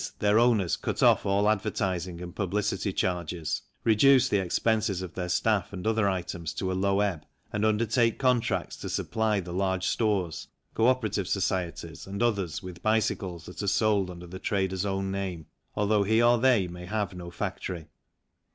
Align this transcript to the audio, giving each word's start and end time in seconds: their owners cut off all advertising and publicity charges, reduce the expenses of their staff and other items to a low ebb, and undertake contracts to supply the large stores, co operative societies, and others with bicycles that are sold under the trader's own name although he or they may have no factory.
their 0.17 0.39
owners 0.39 0.77
cut 0.77 1.03
off 1.03 1.27
all 1.27 1.47
advertising 1.47 2.19
and 2.21 2.35
publicity 2.35 2.91
charges, 2.91 3.61
reduce 3.83 4.29
the 4.29 4.39
expenses 4.39 5.03
of 5.03 5.13
their 5.13 5.29
staff 5.29 5.71
and 5.71 5.85
other 5.85 6.09
items 6.09 6.53
to 6.55 6.71
a 6.71 6.73
low 6.73 7.01
ebb, 7.01 7.23
and 7.53 7.63
undertake 7.63 8.17
contracts 8.17 8.75
to 8.75 8.89
supply 8.89 9.39
the 9.39 9.53
large 9.53 9.85
stores, 9.85 10.47
co 10.73 10.87
operative 10.87 11.27
societies, 11.27 12.07
and 12.07 12.23
others 12.23 12.63
with 12.63 12.81
bicycles 12.81 13.45
that 13.45 13.61
are 13.61 13.67
sold 13.67 14.09
under 14.09 14.25
the 14.25 14.39
trader's 14.39 14.87
own 14.87 15.11
name 15.11 15.45
although 15.75 16.01
he 16.01 16.19
or 16.19 16.39
they 16.39 16.67
may 16.67 16.87
have 16.87 17.13
no 17.13 17.29
factory. 17.29 17.85